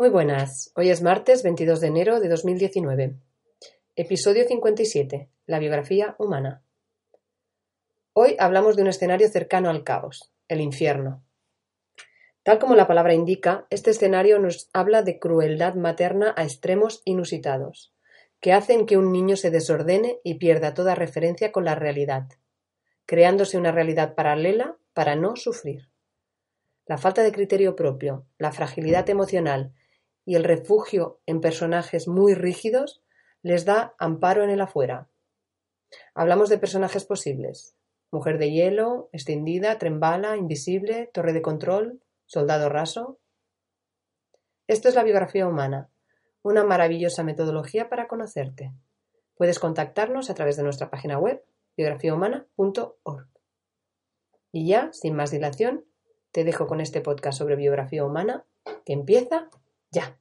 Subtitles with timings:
[0.00, 3.16] Muy buenas, hoy es martes 22 de enero de 2019.
[3.96, 6.62] Episodio 57, la biografía humana.
[8.14, 11.22] Hoy hablamos de un escenario cercano al caos, el infierno.
[12.44, 17.92] Tal como la palabra indica, este escenario nos habla de crueldad materna a extremos inusitados,
[18.40, 22.26] que hacen que un niño se desordene y pierda toda referencia con la realidad,
[23.04, 25.90] creándose una realidad paralela para no sufrir.
[26.86, 29.74] La falta de criterio propio, la fragilidad emocional
[30.30, 33.02] y el refugio en personajes muy rígidos
[33.42, 35.08] les da amparo en el afuera.
[36.14, 37.74] Hablamos de personajes posibles.
[38.12, 43.18] Mujer de hielo, extendida, trembala, invisible, torre de control, soldado raso.
[44.68, 45.90] Esto es la biografía humana,
[46.42, 48.72] una maravillosa metodología para conocerte.
[49.34, 51.42] Puedes contactarnos a través de nuestra página web
[51.76, 53.26] biografiahumana.org.
[54.52, 55.86] Y ya, sin más dilación,
[56.30, 58.44] te dejo con este podcast sobre biografía humana
[58.84, 59.50] que empieza
[59.92, 60.14] ya.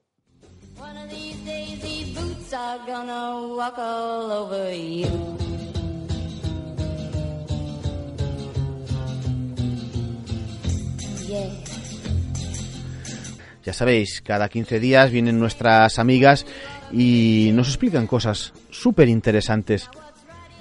[13.64, 16.48] Ya sabéis, cada 15 días vienen nuestras amigas
[16.92, 19.88] y nos explican cosas súper interesantes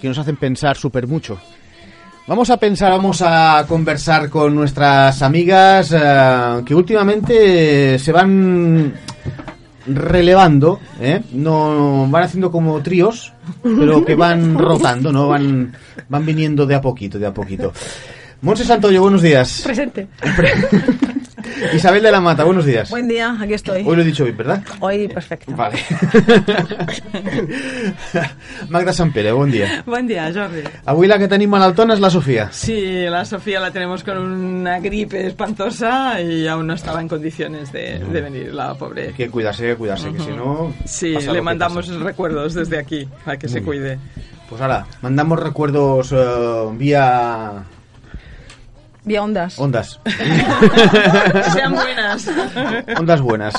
[0.02, 1.40] que nos hacen pensar súper mucho.
[2.28, 8.92] Vamos a pensar, vamos a conversar con nuestras amigas eh, que últimamente se van
[9.86, 11.22] relevando, ¿eh?
[11.32, 15.74] no van haciendo como tríos, pero que van rotando, no van
[16.10, 17.72] van viniendo de a poquito, de a poquito.
[18.42, 19.62] Monse Santoyo, buenos días.
[19.64, 20.08] Presente.
[21.72, 22.90] Isabel de la Mata, buenos días.
[22.90, 23.82] Buen día, aquí estoy.
[23.86, 24.62] Hoy lo he dicho bien, ¿verdad?
[24.80, 25.52] Hoy perfecto.
[25.54, 25.78] Vale.
[28.68, 29.82] Magda Sampere, buen día.
[29.86, 30.62] Buen día, Jordi.
[30.86, 32.48] Avui la que tenim malaltona és la Sofía.
[32.52, 37.72] Sí, la Sofía la tenemos con una gripe espantosa y aún no estaba en condiciones
[37.72, 39.12] de, de venir, la pobre.
[39.12, 40.72] Que cuidarse, que cuidarse, que si no...
[40.84, 43.98] Sí, le mandamos recuerdos desde aquí, a que se cuide.
[44.48, 47.64] Pues ahora, mandamos recuerdos eh, vía
[49.08, 49.58] Vía ondas.
[49.58, 49.98] ondas.
[51.54, 52.28] Sean buenas.
[52.98, 53.54] ondas buenas.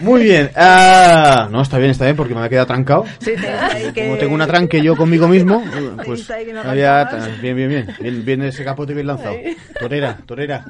[0.00, 0.50] Muy bien.
[0.54, 3.06] ah, no, está bien, está bien, porque me había quedado trancado.
[3.20, 5.64] Sí, te- que- Como tengo una tranque yo conmigo mismo,
[6.04, 7.04] pues había...
[7.40, 8.24] Bien, bien, bien, bien.
[8.24, 9.34] Bien ese capote bien lanzado.
[9.80, 10.64] Torera, torera.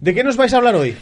[0.00, 0.96] ¿De qué nos vais a hablar hoy?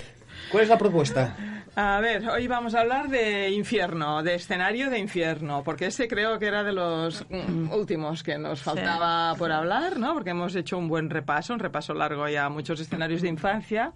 [0.50, 1.34] ¿Cuál es la propuesta?
[1.74, 6.38] A ver, hoy vamos a hablar de infierno, de escenario de infierno, porque ese creo
[6.38, 10.12] que era de los mm, últimos que nos faltaba por hablar, ¿no?
[10.12, 13.92] Porque hemos hecho un buen repaso, un repaso largo ya a muchos escenarios de infancia,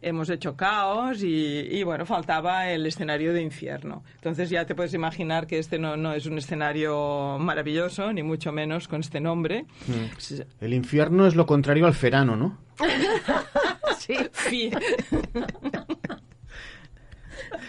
[0.00, 4.02] hemos hecho caos y, y, bueno, faltaba el escenario de infierno.
[4.14, 8.50] Entonces ya te puedes imaginar que este no, no es un escenario maravilloso, ni mucho
[8.50, 9.66] menos con este nombre.
[10.58, 12.58] El infierno es lo contrario al ferano, ¿no?
[13.96, 14.70] Sí,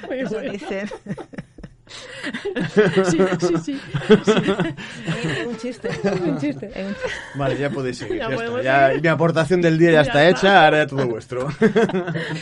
[0.08, 0.90] Fi- eso dicen.
[3.06, 3.82] Sí, sí, sí.
[4.10, 5.90] Es un chiste.
[6.24, 6.72] un chiste.
[7.36, 8.18] Vale, ya podéis seguir.
[8.18, 8.62] Ya ya está.
[8.94, 11.48] Ya- mi aportación del día ya, está hecha, ahora ya todo vuestro.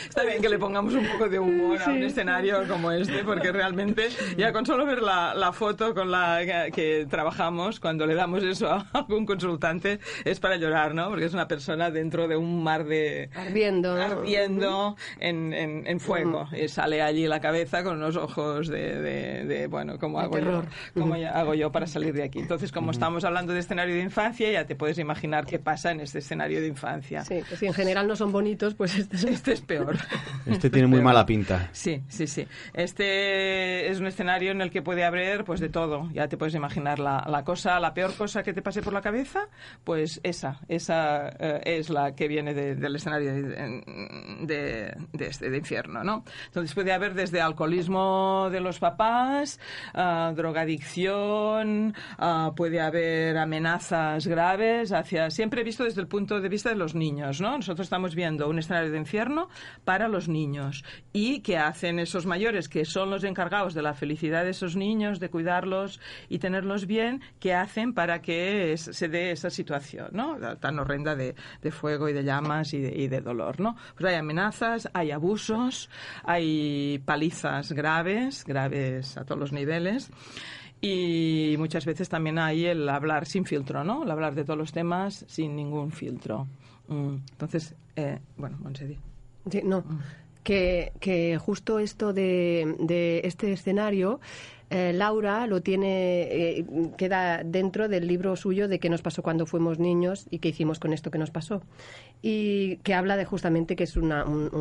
[0.09, 3.51] Está bien que le pongamos un poco de humor a un escenario como este, porque
[3.51, 8.15] realmente ya con solo ver la, la foto con la que, que trabajamos, cuando le
[8.15, 11.09] damos eso a algún consultante, es para llorar, ¿no?
[11.09, 13.29] Porque es una persona dentro de un mar de...
[13.35, 13.93] Ardiendo.
[13.95, 19.32] ardiendo en, en, en fuego y sale allí la cabeza con unos ojos de, de-
[19.45, 20.63] de, bueno, ¿cómo De hago yo?
[20.93, 22.39] ¿Cómo ya hago yo para salir de aquí?
[22.39, 25.99] Entonces, como estamos hablando de escenario de infancia, ya te puedes imaginar qué pasa en
[26.01, 27.23] este escenario de infancia.
[27.23, 29.97] Sí, que si en general no son bonitos, pues este es Este es peor.
[30.45, 31.69] Este tiene muy mala pinta.
[31.71, 32.47] Sí, sí, sí.
[32.73, 36.09] Este es un escenario en el que puede haber pues de todo.
[36.13, 39.01] Ya te puedes imaginar la, la cosa, la peor cosa que te pase por la
[39.01, 39.47] cabeza,
[39.83, 43.83] pues esa, esa eh, es la que viene de- del escenario de,
[44.41, 46.23] de, de este de infierno, ¿no?
[46.47, 49.22] Entonces puede haber desde alcoholismo de los papás,
[49.93, 56.69] ah, drogadicción, ah, puede haber amenazas graves hacia siempre visto desde el punto de vista
[56.69, 57.57] de los niños, ¿no?
[57.57, 59.49] Nosotros estamos viendo un escenario de infierno
[59.83, 64.43] para los niños y qué hacen esos mayores que son los encargados de la felicidad
[64.43, 65.99] de esos niños, de cuidarlos
[66.29, 70.37] y tenerlos bien, qué hacen para que se dé esa situación, ¿no?
[70.57, 73.75] Tan horrenda de, de fuego y de llamas y de, y de dolor, ¿no?
[73.95, 75.89] Pues hay amenazas, hay abusos,
[76.23, 80.09] hay palizas graves, graves a todos los niveles.
[80.81, 84.03] Y muchas veces también hay el hablar sin filtro, ¿no?
[84.03, 86.47] El hablar de todos los temas sin ningún filtro.
[86.89, 88.97] Mm, Entonces, eh, bueno, Montse, di.
[89.49, 89.83] Sí, no.
[90.43, 94.19] Que, que justo esto de, de este escenario
[94.73, 96.65] eh, Laura lo tiene, eh,
[96.97, 100.79] queda dentro del libro suyo de qué nos pasó cuando fuimos niños y qué hicimos
[100.79, 101.61] con esto que nos pasó.
[102.23, 104.09] Y que habla de justamente que es un,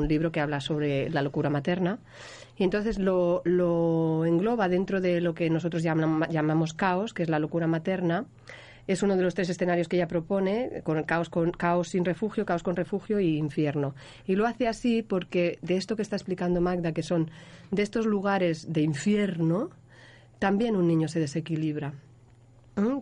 [0.07, 1.99] libro que habla sobre la locura materna.
[2.59, 7.31] Y entonces lo, lo engloba dentro de lo que nosotros llamam- llamamos caos, que es
[7.31, 8.27] la locura materna.
[8.87, 12.05] Es uno de los tres escenarios que ella propone, con el caos, con, caos sin
[12.05, 13.95] refugio, caos con refugio y infierno.
[14.27, 17.31] Y lo hace así porque de esto que está explicando Magda, que son
[17.71, 19.71] de estos lugares de infierno,
[20.43, 21.95] también un niño se desequilibra.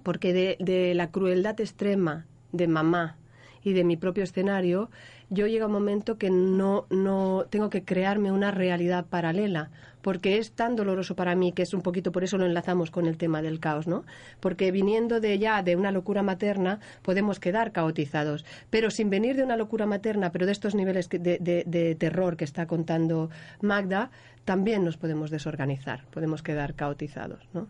[0.02, 3.16] Porque de, de la crueldad extrema de mamá
[3.64, 4.90] y de mi propio escenario,
[5.30, 9.70] yo llega un momento que no, no tengo que crearme una realidad paralela,
[10.02, 13.06] porque es tan doloroso para mí que es un poquito, por eso lo enlazamos con
[13.06, 14.04] el tema del caos, ¿no?
[14.40, 19.44] Porque viniendo de ya de una locura materna, podemos quedar caotizados, pero sin venir de
[19.44, 21.20] una locura materna, pero de estos niveles de-
[21.66, 23.30] de terror que está contando
[23.60, 24.10] Magda,
[24.44, 27.68] también nos podemos desorganizar, podemos quedar caotizados, ¿no?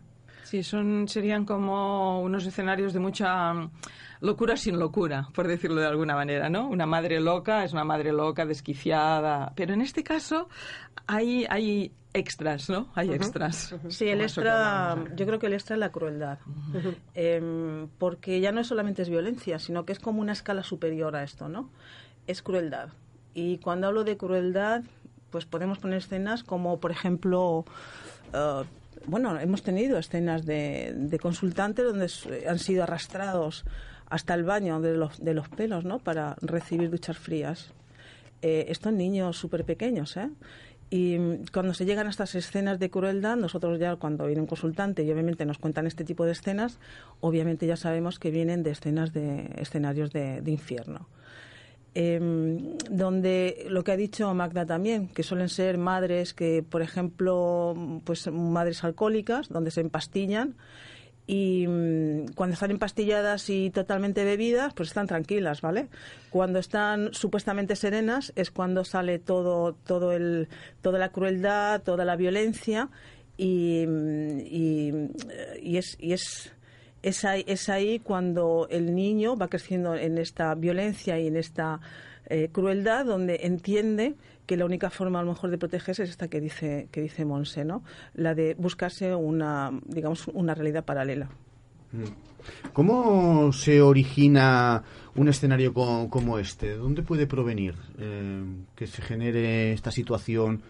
[0.51, 3.71] Sí, son, serían como unos escenarios de mucha mm,
[4.23, 6.69] locura sin locura, por decirlo de alguna manera, ¿no?
[6.69, 9.53] Una madre loca es una madre loca, desquiciada.
[9.55, 10.49] Pero en este caso
[11.07, 12.89] hay, hay extras, ¿no?
[12.97, 13.77] Hay extras.
[13.91, 16.41] Sí, el extra, yo creo que el extra es la crueldad.
[17.15, 21.15] Em, porque ya no es solamente es violencia, sino que es como una escala superior
[21.15, 21.71] a esto, ¿no?
[22.27, 22.89] Es crueldad.
[23.35, 24.83] Y cuando hablo de crueldad,
[25.31, 27.65] pues podemos poner escenas como, por ejemplo,
[28.33, 28.65] eh,
[29.07, 32.11] bueno, hemos tenido escenas de, de consultantes donde
[32.49, 33.65] han sido arrastrados
[34.11, 36.01] hasta el baño de los, de los pelos, ¿no?
[36.01, 37.73] Para recibir duchas frías.
[38.43, 40.31] Eh, estos niños súper pequeños, ¿eh?
[40.91, 44.49] Y mm, cuando se llegan a estas escenas de crueldad, nosotros ya cuando viene un
[44.49, 46.79] consultante y obviamente nos cuentan este tipo de escenas,
[47.21, 51.07] obviamente ya sabemos que vienen de escenas de escenarios de infierno.
[51.93, 57.75] Em, donde lo que ha dicho Magda también, que suelen ser madres que, por ejemplo,
[58.05, 60.55] pues madres alcohólicas, donde se empastillan
[61.27, 65.89] y mm, cuando están empastilladas y totalmente bebidas, pues están tranquilas, ¿vale?
[66.31, 70.49] Cuando están supuestamente serenas es cuando sale todo, todo el,
[70.83, 72.89] toda la crueldad, toda la violencia
[73.37, 75.09] y, mm, eh,
[75.61, 76.53] y es, y es
[77.03, 81.81] es ahí, cuando el niño va creciendo en esta violencia y en esta
[82.27, 84.15] eh, crueldad, donde entiende
[84.47, 87.25] que la única forma a lo mejor de protegerse es esta que dice que dice
[87.25, 87.83] Monse, ¿no?
[88.15, 91.29] La de buscarse una, digamos, una realidad paralela.
[92.73, 94.83] ¿Cómo se origina
[95.17, 96.69] un escenario co- como este?
[96.69, 98.43] ¿De dónde puede provenir eh,
[98.77, 100.63] que se genere esta situación?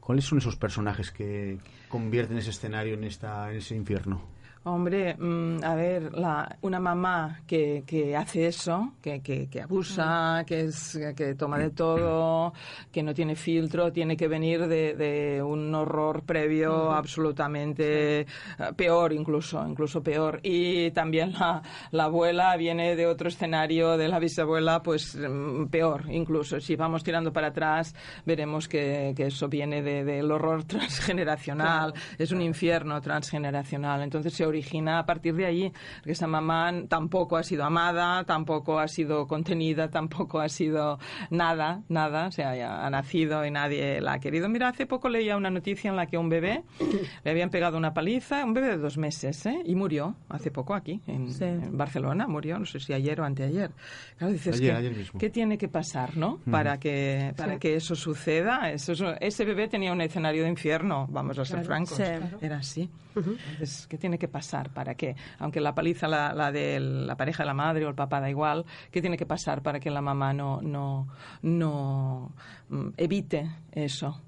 [0.00, 1.58] ¿Cuáles son esos personajes que
[1.88, 4.22] convierten ese escenario en, esta, en ese infierno?
[4.68, 10.42] Hombre, mm, a ver, la, una mamá que, que hace eso, que, que, que abusa,
[10.44, 12.52] que, es, que toma de todo,
[12.90, 18.26] que no tiene filtro, tiene que venir de, de un horror previo absolutamente eh,
[18.74, 20.40] peor, incluso, incluso peor.
[20.42, 21.62] Y también la,
[21.92, 26.58] la abuela viene de otro escenario de la bisabuela, pues mm, peor, incluso.
[26.58, 32.32] Si vamos tirando para atrás, veremos que, que eso viene de- del horror transgeneracional, es
[32.32, 34.02] un infierno transgeneracional.
[34.02, 35.72] Entonces se origina a partir de allí,
[36.02, 40.98] que esa mamá tampoco ha sido amada, tampoco ha sido contenida, tampoco ha sido
[41.30, 44.48] nada, nada, o sea, ya ha nacido y nadie la ha querido.
[44.48, 46.62] Mira, hace poco leía una noticia en la que a un bebé
[47.24, 49.60] le habían pegado una paliza, un bebé de dos meses, ¿eh?
[49.64, 51.44] y murió hace poco aquí, en, Sí.
[51.44, 53.70] en Barcelona, murió, no sé si ayer o anteayer.
[54.16, 55.20] Claro, dices Ayer, que, ayer mismo.
[55.20, 56.38] ¿qué tiene que pasar, no?
[56.50, 58.70] Para que para que eso suceda.
[58.70, 61.96] Eso, es- ese bebé tenía un escenario de infierno, vamos a ser francos.
[61.96, 62.02] Sí.
[62.40, 62.88] Era así.
[63.16, 67.42] Entonces, ¿qué tiene que pasar para que, aunque la paliza la, la de la pareja
[67.42, 70.00] de la madre o el papá da igual, qué tiene que pasar para que la
[70.00, 71.08] mamá no no
[71.42, 72.32] no
[72.68, 74.20] mm, evite eso?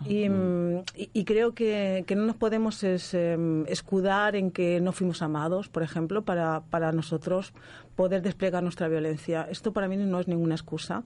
[0.00, 4.90] Mm, y- y creo que, que no nos podemos es, em, escudar en que no
[4.92, 7.52] fuimos amados, por ejemplo, para, para nosotros
[7.94, 9.46] poder desplegar nuestra violencia.
[9.48, 11.04] Esto para mí no es ninguna excusa.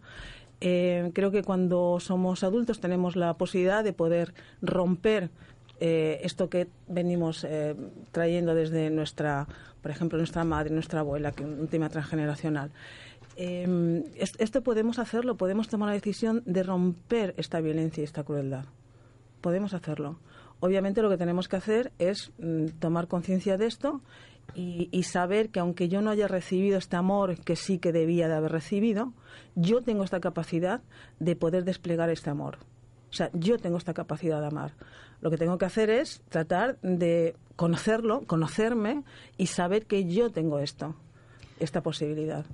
[0.61, 5.29] Eh, creo que cuando somos adultos tenemos la posibilidad de poder romper
[5.81, 7.75] eh, esto que venimos eh,
[8.13, 9.47] trayendo desde nuestra,
[9.83, 12.71] por ejemplo, nuestra madre, nuestra abuela, que un tema transgeneracional.
[13.37, 18.23] Eh, es- esto podemos hacerlo, podemos tomar la decisión de romper esta violencia y esta
[18.23, 18.65] crueldad.
[19.41, 20.19] Podemos hacerlo.
[20.61, 24.01] Obviamente lo que tenemos que hacer es mm, tomar conciencia de esto
[24.55, 28.29] y, y saber que aunque yo no haya recibido este amor que sí que debía
[28.29, 29.13] de haber recibido,
[29.57, 30.81] yo tengo esta capacidad
[31.19, 32.59] de poder desplegar este amor.
[33.15, 34.73] O sea, yo tengo esta capacidad de amar.
[35.21, 39.05] Lo que tengo que hacer es tratar de conocerlo, conocerme
[39.37, 40.97] y saber que yo tengo esto,
[41.61, 42.45] esta posibilidad.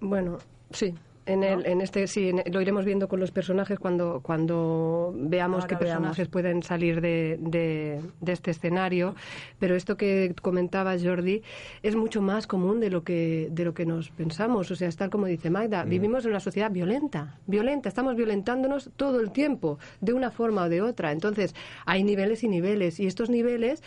[0.00, 0.38] Bueno,
[0.70, 0.94] sí.
[1.32, 5.62] En, el, en este sí, en- lo iremos viendo con los personajes cuando, cuando veamos
[5.62, 6.30] Ahora qué personajes veamos.
[6.32, 9.14] pueden salir de, de- de este escenario.
[9.58, 11.42] Pero esto que comentaba Jordi
[11.82, 14.70] es mucho más común de lo que de lo que nos pensamos.
[14.70, 18.90] O sea, es tal como dice Magda, vivimos en una sociedad violenta, violenta, estamos violentándonos
[18.96, 21.12] todo el tiempo, de una forma o de otra.
[21.12, 21.54] Entonces,
[21.86, 23.82] hay niveles y niveles, y estos niveles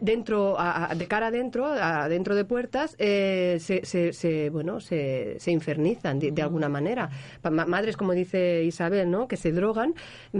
[0.00, 5.36] dentro a- de cara adentro a- dentro de puertas eh, se, se, se, bueno se,
[5.38, 7.10] se infernizan de, de alguna manera.
[7.50, 9.94] Madres como dice Isabel no que se drogan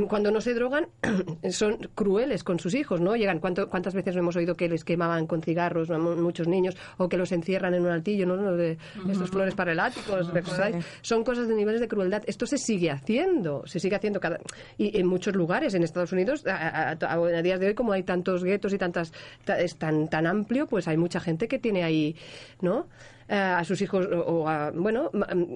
[0.08, 0.86] cuando no se drogan
[1.50, 5.26] son crueles con sus hijos no llegan ¿cuánto- cuántas veces hemos oído que les quemaban
[5.26, 8.78] con cigarros muchos niños o que los encierran en un altillo no, de
[9.10, 10.84] estos flores para el ático ¿os recordáis?
[11.02, 12.22] son cosas de niveles de crueldad.
[12.26, 14.38] Esto se sigue haciendo se sigue haciendo cada
[14.78, 17.92] y en muchos lugares en Estados Unidos a, a- a- a días de hoy como
[17.92, 19.15] hay tantos guetos y tantas ta-
[19.46, 22.16] es tan tan amplio pues hay mucha gente que tiene ahí
[22.60, 22.86] no
[23.28, 25.54] Eh, a sus hijos o, a bueno mm,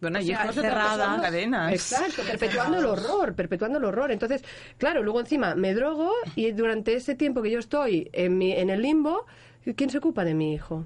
[0.00, 1.72] Bueno, o y sea, cerradas cadenas.
[1.72, 4.10] Exacto, perpetuando el horror, perpetuando el horror.
[4.12, 4.42] Entonces,
[4.78, 8.70] claro, luego encima me drogo y durante ese tiempo que yo estoy en, mi, en
[8.70, 9.26] el limbo,
[9.76, 10.84] ¿quién se ocupa de mi hijo?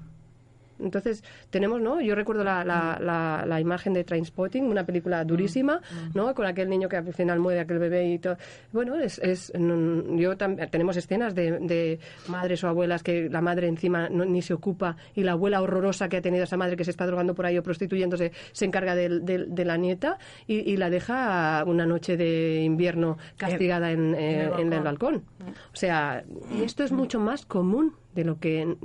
[0.79, 2.01] Entonces, tenemos, ¿no?
[2.01, 5.81] Yo recuerdo la, la, la, la imagen de Trainspotting, una película durísima,
[6.13, 6.33] ¿no?
[6.35, 8.37] Con aquel niño que al final muere, aquel bebé y todo.
[8.71, 13.67] Bueno, es, es mm, yo tenemos escenas de, de madres o abuelas que la madre
[13.67, 16.83] encima no- ni se ocupa y la abuela horrorosa que ha tenido esa madre que
[16.83, 20.59] se está drogando por ahí o prostituyéndose se encarga del- del- de, la nieta y,
[20.71, 25.23] y la deja una noche de invierno castigada en, eh, en el balcón.
[25.73, 26.23] O sea,
[26.57, 28.75] y esto es mucho más común de lo que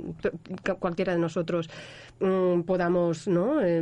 [0.79, 1.69] cualquiera de nosotros
[2.19, 3.61] mm, podamos ¿no?
[3.61, 3.77] Eh,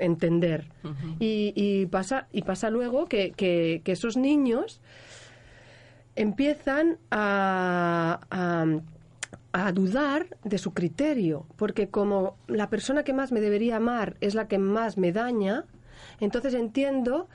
[0.00, 0.68] entender.
[1.20, 4.80] y, y pasa y pasa luego que, que- que esos niños
[6.16, 8.66] empiezan a, a-
[9.54, 14.34] a dudar de su criterio, porque como la persona que más me debería amar es
[14.34, 15.64] la que más me daña,
[16.20, 17.28] entonces entiendo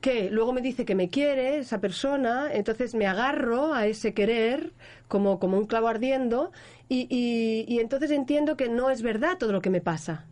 [0.00, 4.72] que luego me dice que me quiere esa persona, entonces me agarro a ese querer
[5.08, 6.52] como, como un clavo ardiendo
[6.88, 10.24] y, y- entonces entiendo que no es verdad todo lo que me pasa.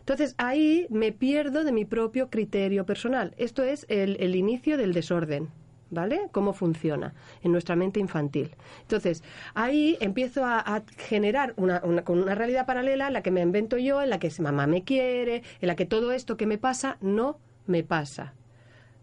[0.00, 3.34] Entonces ahí me pierdo de mi propio criterio personal.
[3.36, 5.48] Esto es el, el inicio del desorden.
[5.90, 6.28] ¿Vale?
[6.32, 8.50] ¿Cómo funciona en nuestra mente infantil?
[8.82, 9.22] Entonces,
[9.54, 14.02] ahí empiezo a, generar una, una- con una realidad paralela la que me invento yo,
[14.02, 17.38] en la que mamá me quiere, en la que todo esto que me pasa no
[17.66, 18.34] me pasa.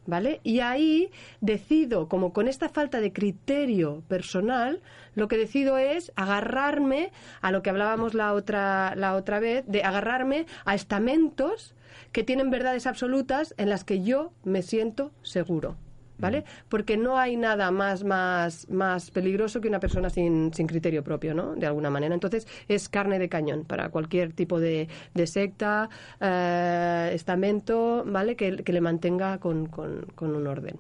[0.08, 0.40] ¿Vale?
[0.44, 1.10] Y ahí
[1.42, 4.82] decido, como con esta falta de criterio personal,
[5.16, 9.84] lo que decido es agarrarme a lo que hablábamos la otra, la otra vez, de
[9.84, 11.74] agarrarme a estamentos
[12.12, 15.76] que tienen verdades absolutas en las que yo me siento seguro.
[16.18, 16.46] ¿Vale?
[16.70, 21.34] Porque no hay nada más, más, más peligroso que una persona sin, sin criterio propio,
[21.34, 21.56] ¿no?
[21.56, 22.14] De alguna manera.
[22.14, 25.90] Entonces, es carne de cañón para cualquier tipo de, de secta,
[26.22, 28.36] eh, estamento, ¿vale?
[28.36, 30.80] Que, que le mantenga con, con, con un orden.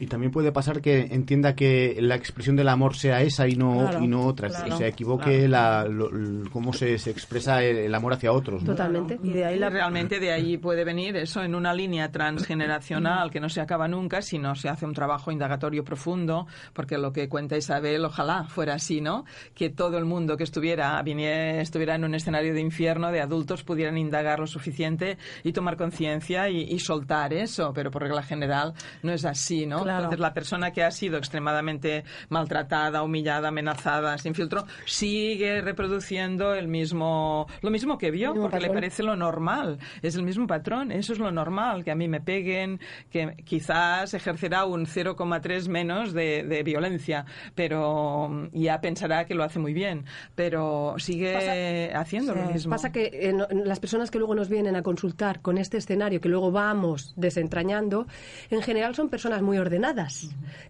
[0.00, 3.78] Y también puede pasar que entienda que la expresión del amor sea esa y no,
[3.88, 4.48] Claro, y no otra.
[4.48, 8.32] claro, o sea, equivoque la, lo- l- cómo se, se expresa el, el amor hacia
[8.32, 8.62] otros.
[8.64, 8.72] ¿no?
[8.72, 9.18] Totalmente.
[9.22, 13.40] Y de ahí la realmente de ahí puede venir eso en una línea transgeneracional que
[13.40, 17.28] no se acaba nunca si no se hace un trabajo indagatorio profundo, porque lo que
[17.28, 19.24] cuenta Isabel, ojalá fuera así, ¿no?
[19.54, 23.62] Que todo el mundo que estuviera, viniera, estuviera en un escenario de infierno de adultos
[23.64, 28.74] pudieran indagar lo suficiente y tomar conciencia y, y soltar eso, pero por regla general
[29.02, 29.83] no es así, ¿no?
[29.84, 29.98] Claro.
[29.98, 36.68] Entonces la persona que ha sido extremadamente maltratada, humillada, amenazada, sin filtro, sigue reproduciendo el
[36.68, 38.74] mismo, lo mismo que vio, porque le patrón.
[38.74, 39.78] parece lo normal.
[40.02, 44.14] Es el mismo patrón, eso es lo normal, que a mí me peguen, que quizás
[44.14, 47.24] ejercerá un 0,3 menos de, de violencia,
[47.54, 52.70] pero ya pensará que lo hace muy bien, pero sigue haciendo lo mismo.
[52.70, 56.20] Pasa que eh, no- las personas que luego nos vienen a consultar con este escenario
[56.20, 58.06] que luego vamos desentrañando,
[58.50, 59.73] en general son personas muy ordenadas,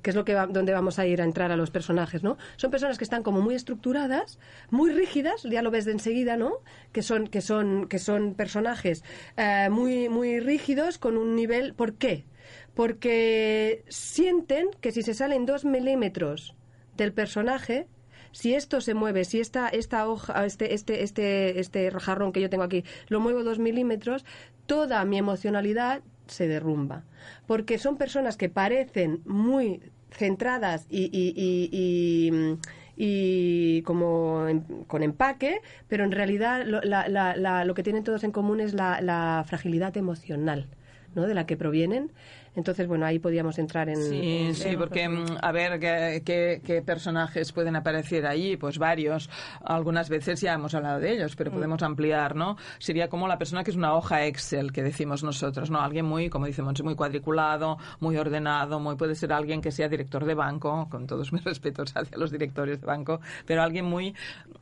[0.03, 2.37] que es lo que va- donde vamos a ir a entrar a los personajes, ¿no?
[2.57, 4.39] Son personas que están como muy estructuradas,
[4.71, 6.53] muy rígidas, ya lo ves de enseguida, ¿no?
[6.93, 9.05] Que son que son que son personajes
[9.37, 12.25] eh, muy muy rígidos con un nivel, ¿por qué?
[12.75, 16.55] Porque sienten que si se salen dos milímetros
[16.97, 17.87] del personaje
[18.33, 22.51] si esto se mueve, si esta, esta hoja, este, este, este, este jarrón que yo
[22.51, 24.25] tengo aquí, lo muevo dos milímetros,
[24.67, 27.05] toda mi emocionalidad se derrumba.
[27.47, 32.59] Porque son personas que parecen muy centradas y, y, y-
[32.97, 34.47] y- como
[34.87, 38.61] con empaque, pero en realidad lo, la- la- la- lo que tienen todos en común
[38.61, 40.69] es la fragilidad emocional.
[41.15, 41.29] ¿no?
[41.29, 42.11] de la que provienen
[42.57, 43.97] Entonces, bueno, ahí podíamos entrar en...
[43.97, 48.57] Sí, sí, porque, mm, a ver, ¿qué, qué, qué personajes pueden aparecer ahí?
[48.57, 49.29] Pues varios.
[49.65, 52.57] Algunas veces ya hemos hablado de ellos, pero podemos ampliar, ¿no?
[52.79, 55.81] Sería como la persona que es una hoja Excel, que decimos nosotros, ¿no?
[55.81, 59.89] Alguien muy, como dice Monse, muy cuadriculado, muy ordenado, muy puede ser alguien que sea
[59.89, 64.15] director de banco, con todos mis respetos hacia los directores de banco, pero alguien muy,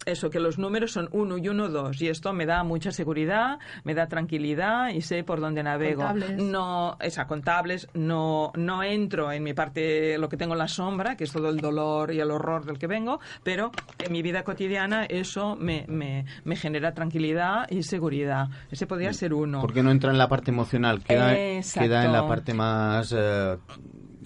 [0.06, 3.58] eso, que los números son uno y uno, dos, y esto me da mucha seguridad,
[3.84, 6.02] me da tranquilidad y sé por dónde navego.
[6.02, 6.42] Contables.
[6.42, 11.17] No, esa, contables, no, no entro en mi parte, lo que tengo en la sombra,
[11.17, 14.45] que es todo el dolor y el horror del que vengo, pero en mi vida
[14.45, 18.49] cotidiana eso me, me, me genera tranquilidad y seguridad.
[18.71, 19.61] Ese podría ser uno.
[19.61, 23.57] Porque no entra en la parte emocional, queda, queda en la parte más eh,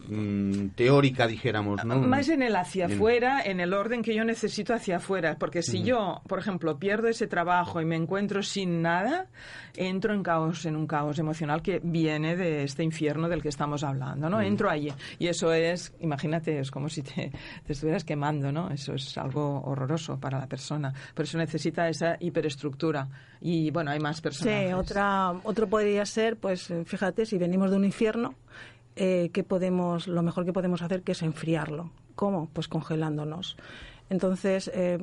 [0.08, 2.00] mm, teórica, dijéramos, ¿no?
[2.00, 5.36] Más en el hacia afuera, en el orden que yo necesito hacia afuera.
[5.38, 9.26] Porque si yo, por ejemplo, pierdo ese trabajo y me encuentro sin nada,
[9.76, 13.82] entro en caos, en un caos emocional que viene de este infierno del que estamos
[13.82, 14.40] hablando, ¿no?
[14.40, 14.92] Entro allí.
[15.18, 17.32] Y eso es, imagínate, es como si te,
[17.66, 18.70] te estuvieras quemando, ¿no?
[18.70, 20.92] Eso es algo horroroso para la persona.
[21.14, 23.08] Por eso necesita esa hiperestructura.
[23.40, 24.68] Y bueno, hay más personajes.
[24.68, 28.34] Sí, otra, otro podría ser, pues fíjate, si venimos de un infierno,
[28.96, 31.90] eh, ¿qué podemos, lo mejor que podemos hacer que es enfriarlo.
[32.14, 32.48] ¿Cómo?
[32.52, 33.56] Pues congelándonos.
[34.08, 34.98] Entonces, eh,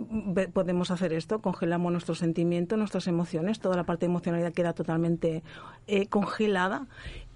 [0.53, 5.43] podemos hacer esto, congelamos nuestros sentimientos, nuestras emociones, toda la parte emocionalidad queda totalmente
[5.87, 6.87] eh, congelada.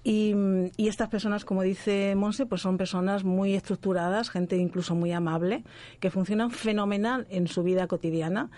[0.02, 0.34] Y,
[0.78, 5.64] estas personas, como dice Monse, pues son personas muy estructuradas, gente incluso muy amable,
[6.00, 8.50] que funcionan fenomenal en su vida cotidiana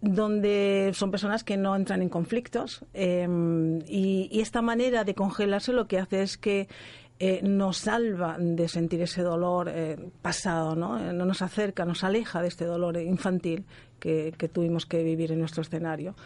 [0.00, 3.26] donde son personas que no entran en conflictos eh,
[3.88, 6.68] y esta manera de congelarse lo que hace es que
[7.18, 10.98] eh, nos salva de sentir ese dolor eh, pasado, ¿no?
[10.98, 13.64] Eh, no nos acerca, nos aleja de este dolor infantil
[14.00, 16.16] que, que tuvimos que vivir en nuestro escenario.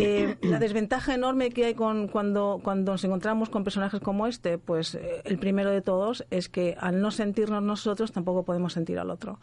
[0.00, 4.56] Eh, la desventaja enorme que hay con, cuando, cuando nos encontramos con personajes como este,
[4.56, 8.98] pues eh, el primero de todos es que al no sentirnos nosotros tampoco podemos sentir
[8.98, 9.38] al otro.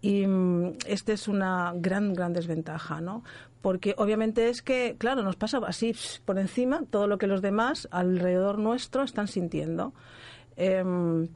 [0.00, 3.22] Y mm, esta es una gran, gran desventaja, ¿no?
[3.60, 5.94] Porque obviamente es que, claro, nos pasa así
[6.24, 9.94] por encima todo lo que los demás alrededor nuestro están sintiendo.
[10.56, 11.28] Em,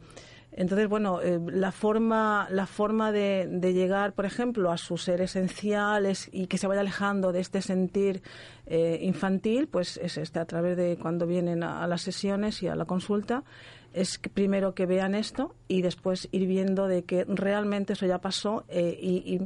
[0.57, 6.07] entonces, bueno, eh, la forma, la forma de, llegar, por ejemplo, a su ser esencial
[6.07, 8.23] es- y que se vaya alejando de este sentir
[8.67, 12.75] eh, infantil, pues es este, a través de cuando vienen a, las sesiones y a
[12.75, 13.45] la consulta,
[13.93, 18.65] es primero que vean esto y después ir viendo de que realmente eso ya pasó
[18.69, 19.41] eh, y-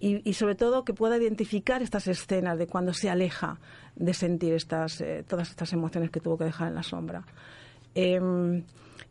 [0.00, 3.58] y sobre todo que pueda identificar estas escenas de cuando se aleja
[3.96, 7.24] de sentir estas, eh, todas estas emociones que tuvo que dejar en la sombra.
[7.96, 8.62] Em,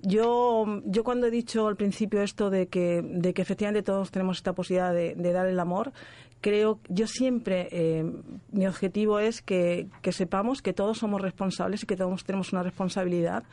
[0.01, 4.37] yo, yo cuando he dicho al principio esto de que, de que efectivamente todos tenemos
[4.37, 5.93] esta posibilidad de, de dar el amor,
[6.41, 8.05] creo, yo siempre, eh,
[8.51, 13.43] mi objetivo es que, sepamos que todos somos responsables y que todos tenemos una responsabilidad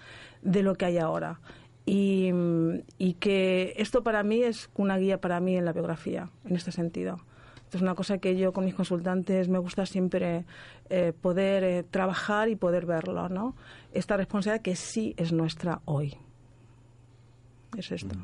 [0.42, 1.40] de lo que hay ahora.
[1.86, 2.30] Y,
[2.96, 6.72] y que esto para mí es una guía para mí en la biografía, en este
[6.72, 7.18] sentido.
[7.74, 10.44] Es una cosa que yo con mis consultantes me gusta siempre
[10.90, 13.56] eh, poder eh, trabajar y poder verlo, ¿no?
[13.92, 16.16] Esta responsabilidad que sí es nuestra hoy.
[17.76, 18.14] Es esto.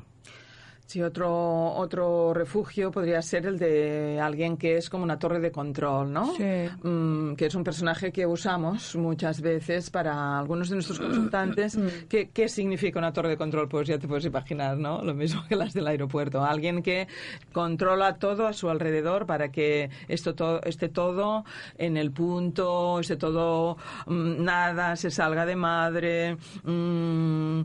[0.91, 5.53] Sí, otro, otro refugio podría ser el de alguien que es como una torre de
[5.53, 6.35] control, ¿no?
[6.35, 6.43] Sí.
[6.83, 11.79] Mm, que es un personaje que usamos muchas veces para algunos de nuestros consultantes.
[12.09, 13.69] ¿Qué, ¿Qué significa una torre de control?
[13.69, 15.01] Pues ya te puedes imaginar, ¿no?
[15.05, 16.45] Lo mismo que las del aeropuerto.
[16.45, 17.07] Alguien que
[17.53, 21.45] controla todo a su alrededor para que esto to- esté todo
[21.79, 23.77] en el punto, esté todo,
[24.07, 26.37] mm, nada se salga de madre.
[26.65, 27.61] mm,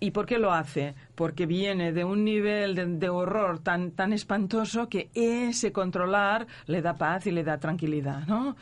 [0.00, 0.96] ¿Y por qué lo hace?
[1.14, 6.80] Porque viene de un nivel de, de horror tan, tan espantoso que ese controlar le
[6.82, 8.56] da paz y le da tranquilidad, ¿no?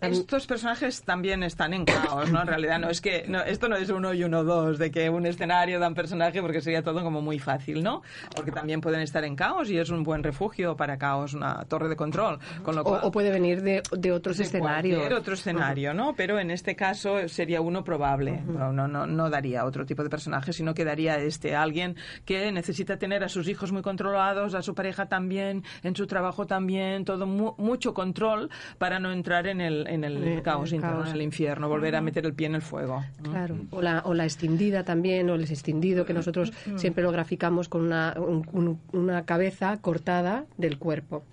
[0.00, 2.40] Estos personajes también están en caos, ¿no?
[2.42, 5.08] En realidad no es que no, esto no es uno y uno dos de que
[5.10, 8.02] un escenario da un personaje porque sería todo como muy fácil, ¿no?
[8.34, 11.88] Porque también pueden estar en caos y es un buen refugio para caos, una torre
[11.88, 12.38] de control.
[12.62, 14.96] Con lo O, cual, o puede venir de, de otros de escenarios.
[14.98, 16.14] cualquier otro escenario, ¿no?
[16.16, 18.42] Pero en este caso sería uno probable.
[18.46, 22.52] no, no, no, no daría otro tipo de personaje, sino que daría este alguien que
[22.52, 27.04] necesita tener a sus hijos muy controlados, a su pareja también, en su trabajo también,
[27.04, 31.08] todo mu- mucho control para no entrar en el, en el caos el interno, caos.
[31.08, 33.04] en el infierno, volver a meter el pie en el fuego.
[33.22, 37.68] Claro, o la, o la extendida también, o el extendido, que nosotros siempre lo graficamos
[37.68, 41.24] con una, un- un- una cabeza cortada del cuerpo.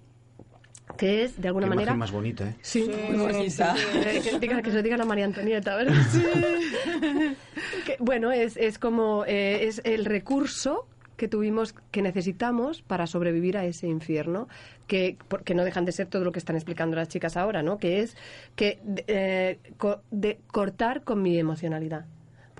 [0.98, 1.94] Que es, de alguna Qué manera.
[1.96, 2.56] más bonita, ¿eh?
[2.62, 3.76] Sí, Muy bonita.
[3.94, 5.94] Que, diga- que se lo diga la María Antonieta, ¿verdad?
[7.86, 13.58] Que, bueno, es, es como eh, es el recurso que tuvimos, que necesitamos para sobrevivir
[13.58, 14.48] a ese infierno,
[14.88, 17.78] que porque no dejan de ser todo lo que están explicando las chicas ahora, ¿no?
[17.78, 18.16] Que es
[18.56, 22.06] que de- eh, co- de cortar con mi emocionalidad.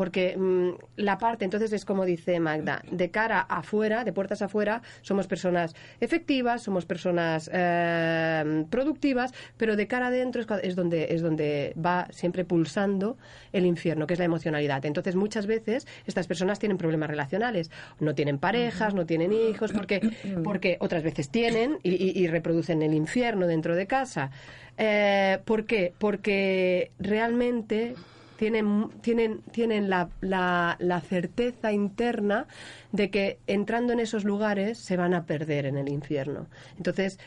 [0.02, 4.82] Porque mm, la parte, entonces es como dice Magda, de cara afuera, de puertas afuera,
[5.04, 11.22] somos personas efectivas, somos personas eh, productivas, pero de cara adentro es, es donde es
[11.22, 13.16] donde va siempre pulsando
[13.54, 14.84] el infierno, que es la emocionalidad.
[14.88, 20.02] Entonces muchas veces estas personas tienen problemas relacionales, no tienen parejas, no tienen hijos, porque
[20.44, 24.32] porque otras veces tienen y, y- y reproducen el infierno dentro de casa.
[24.80, 25.94] Eh, ¿Por qué?
[26.00, 27.94] Porque realmente
[28.42, 32.48] tienen, tienen, tienen la, la, la certeza interna
[32.92, 36.48] de que entrando en esos lugares se van a perder en el infierno.
[36.76, 37.20] Entonces,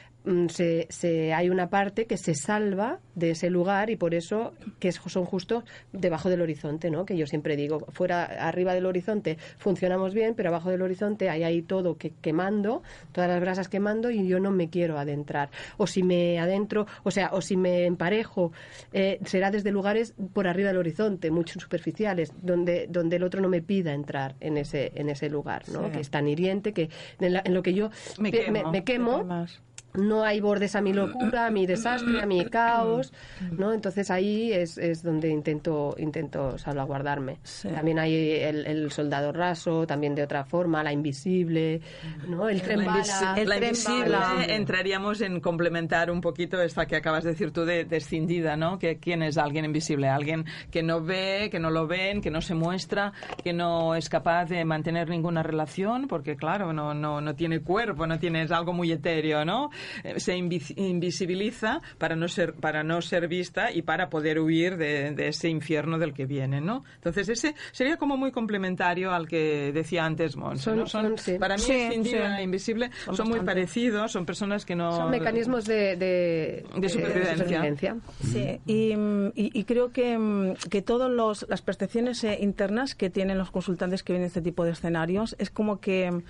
[0.49, 4.91] se, se, hay una parte que se salva de ese lugar y por eso que
[4.93, 7.05] son justo debajo del horizonte, ¿no?
[7.05, 11.43] Que yo siempre digo, fuera, arriba del horizonte funcionamos bien, pero abajo del horizonte hay
[11.43, 12.83] ahí todo que, quemando,
[13.13, 15.51] todas las brasas quemando y yo no me quiero adentrar.
[15.77, 18.53] O si me adentro, o sea, o si me emparejo,
[18.93, 23.49] eh, será desde lugares por arriba del horizonte, mucho superficiales, donde, donde el otro no
[23.49, 25.85] me pida entrar en ese, en ese lugar, ¿no?
[25.87, 25.91] Sí.
[25.93, 26.89] Que es tan hiriente que
[27.21, 28.71] en, la- en lo que yo Me quemo.
[28.73, 29.47] me quemo.
[29.95, 33.13] No hay bordes a mi locura, a mi desastre, a mi caos,
[33.53, 33.73] ¿no?
[33.73, 37.39] Entonces ahí es, es donde intento intento salvaguardarme.
[37.43, 37.69] Sí.
[37.69, 41.81] También hay el, el soldado raso, también de otra forma, la invisible,
[42.29, 42.49] ¿no?
[42.49, 43.03] El tren La, bala.
[43.05, 44.45] invisi- El la tren invisible bala.
[44.49, 48.79] entraríamos en complementar un poquito esta que acabas de decir tú de descindida, ¿no?
[48.79, 52.41] Que quién es alguien invisible, alguien que no ve, que no lo ven, que no
[52.41, 57.35] se muestra, que no es capaz de mantener ninguna relación, porque claro, no no no
[57.35, 59.71] tiene cuerpo, no tiene es algo muy etéreo, ¿no?
[60.03, 64.77] Eh, Se invis- invisibiliza para no ser para no ser vista y para poder huir
[64.77, 66.85] de, de ese infierno del que viene, ¿no?
[66.97, 70.87] Entonces ese sería como muy complementario al que decía antes Monse, Son- ¿no?
[70.87, 71.39] son- sí.
[71.39, 72.41] para mí Sí, descindida sí.
[72.41, 74.93] e invisible Son son, muy parecidos, son personas que no...
[74.97, 77.97] Son mecanismos de, de, De supervivencia.
[78.23, 83.11] Sí, y, mm, y- y creo que, mm, que todas las percepciones eh, internas que
[83.11, 86.23] tienen los consultantes que vienen a este tipo de escenarios es como que, mm,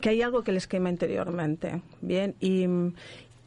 [0.00, 1.82] que hay algo que les quema interiormente.
[2.00, 2.66] Bien, y.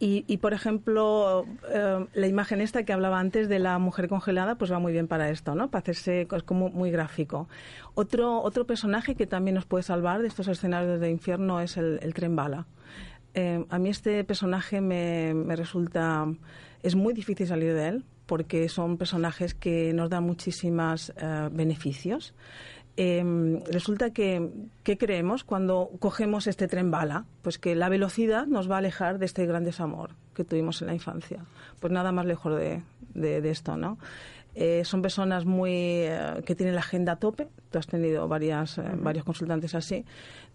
[0.01, 4.71] y, por ejemplo, eh, la imagen esta que hablaba antes de la mujer congelada, pues
[4.71, 5.69] va muy bien para esto, ¿no?
[5.69, 7.49] Para hacerse como muy gráfico.
[7.95, 11.99] Otro, otro personaje que también nos puede salvar de estos escenarios de infierno es el,
[12.01, 12.65] el tren bala.
[13.33, 16.25] Eh, a mí este personaje me, me resulta...
[16.81, 21.11] Es muy difícil salir de él porque son personajes que nos dan muchísimos
[21.51, 22.35] beneficios.
[23.01, 24.51] Eh, resulta que,
[24.83, 27.23] ¿qué creemos cuando cogemos este tren bala?
[27.43, 30.87] Pues que la velocidad nos va a alejar de este gran desamor que tuvimos en
[30.87, 31.45] la infancia.
[31.79, 32.83] Pues nada más lejos de,
[33.13, 33.97] de, de esto, ¿no?
[34.55, 37.47] Eh, son personas muy eh, que tienen la agenda a tope.
[37.69, 40.03] Tú has tenido varias, eh, varios consultantes así,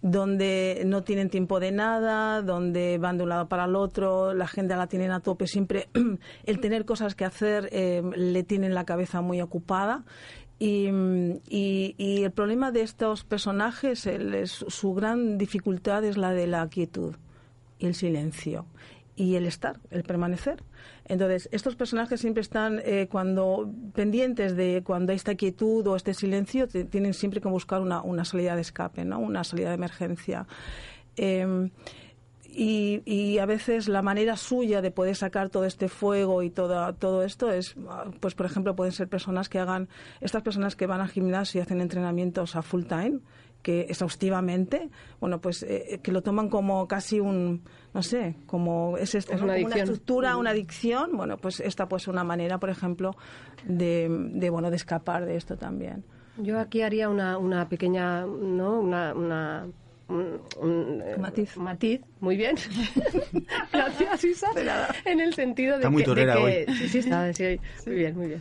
[0.03, 4.45] donde no tienen tiempo de nada, donde van de un lado para el otro, la
[4.45, 5.47] agenda la tienen a tope.
[5.47, 5.89] Siempre
[6.45, 10.05] el tener cosas que hacer le tienen la cabeza muy ocupada.
[10.59, 10.89] Y,
[11.49, 17.17] y- el problema de estos personajes, el- su gran dificultad es la de la quietud
[17.79, 18.67] y el silencio
[19.17, 20.63] y el estar, el permanecer.
[21.07, 26.15] Entonces, estos personajes siempre están eh, cuando pendientes de cuando hay esta quietud o este
[26.15, 29.19] silencio, tienen siempre que buscar una, una salida de escape, ¿no?
[29.19, 30.47] una salida de emergencia.
[31.17, 31.71] Em,
[32.55, 36.95] y, y a veces la manera suya de poder sacar todo este fuego y todo,
[36.95, 37.75] todo esto es,
[38.21, 39.89] pues por ejemplo, pueden ser personas que hagan,
[40.21, 43.21] estas personas que van al gimnasio y hacen entrenamientos a full time,
[43.63, 44.91] que exhaustivamente,
[45.21, 47.63] bueno, pues eh, que lo toman como casi un,
[47.95, 49.47] no sé, como es esto, Es ¿no?
[49.47, 53.13] una Como una estructura, una adicción, bueno, pues esta pues una manera, por ejemplo,
[53.67, 56.05] de, de bueno, de escapar de esto también.
[56.37, 58.81] Yo aquí haría una, una pequeña, ¿no?
[58.81, 59.67] Una, una
[60.09, 61.57] un, un, eh, Matiz.
[61.57, 62.57] matiz, muy bien.
[63.73, 64.47] Gracias, Isa.
[65.05, 66.39] En el sentido de Está muy que, de que-
[66.69, 66.77] hoy.
[66.77, 68.41] sí, sí, está, sí, muy bien, muy bien.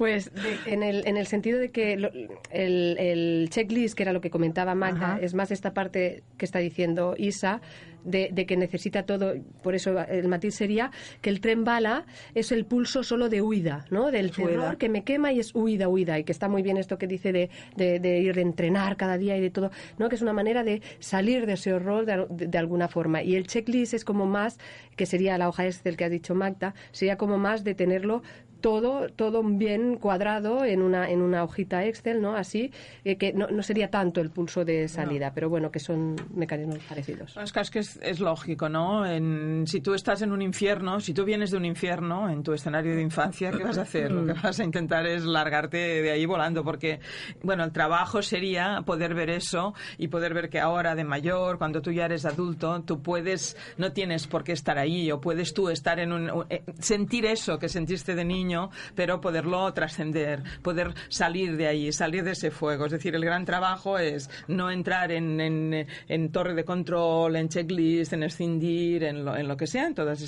[0.00, 2.10] Pues de- en, el, en el sentido de que lo-
[2.50, 5.18] el, el checklist, que era lo que comentaba Magda, Ajá.
[5.20, 7.60] es más esta parte que está diciendo Isa,
[8.02, 12.50] de, de que necesita todo, por eso el matiz sería que el tren bala es
[12.50, 14.10] el pulso solo de huida, ¿no?
[14.10, 16.96] Del terror que me quema y es huida, huida, y que está muy bien esto
[16.96, 20.08] que dice de, de, de ir a entrenar cada día y de todo, ¿no?
[20.08, 23.22] Que es una manera de salir de ese horror de, de- de alguna forma.
[23.22, 24.56] Y el checklist es como más,
[24.96, 28.22] que sería la hoja Excel que ha dicho Magda, sería como más de tenerlo
[28.60, 32.34] todo todo bien cuadrado en una en una hojita Excel, ¿no?
[32.36, 32.72] Así
[33.04, 36.78] eh, que no, no sería tanto el pulso de salida, pero bueno, que son mecanismos
[36.88, 37.36] parecidos.
[37.36, 39.06] Es que es, es, lógico, ¿no?
[39.06, 42.52] En- si tú estás en un infierno, si tú vienes de un infierno en tu
[42.52, 44.10] escenario de infancia, ¿qué vas a hacer?
[44.10, 47.00] Lo que vas a intentar es largarte de ahí volando, porque,
[47.42, 51.80] bueno, el trabajo sería poder ver eso y poder ver que ahora de mayor, cuando
[51.82, 55.68] tú ya eres adulto, tú puedes, no tienes por qué estar ahí, o puedes tú
[55.70, 58.49] estar en un, eh, sentir eso que sentiste de niño
[58.94, 62.86] pero poderlo trascender, poder salir de ahí, salir de ese fuego.
[62.86, 67.48] Es decir, el gran trabajo es no entrar en, en, en torre de control, en
[67.48, 70.20] checklist, en escindir, en lo, en lo que sea, en todos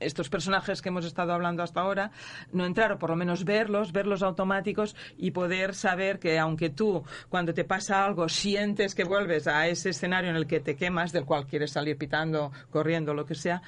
[0.00, 2.10] estos personajes que hemos estado hablando hasta ahora,
[2.52, 7.04] no entrar o por lo menos verlos, verlos automáticos y poder saber que aunque tú
[7.28, 11.12] cuando te pasa algo sientes que vuelves a ese escenario en el que te quemas,
[11.12, 13.62] del cual quieres salir pitando, corriendo, lo que sea,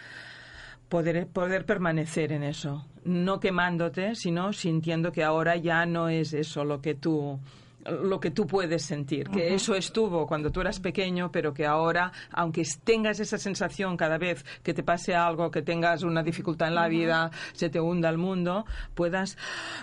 [0.88, 6.64] poder, poder permanecer en eso, no quemándote, sino sintiendo que ahora ya no es eso
[6.64, 7.38] lo que tú
[8.02, 12.12] lo que tú puedes sentir, que eso estuvo cuando tú eras pequeño, pero que ahora,
[12.32, 16.74] aunque tengas esa sensación cada vez que te pase algo, que tengas una dificultad en
[16.74, 19.38] la vida, se te hunda el mundo, puedas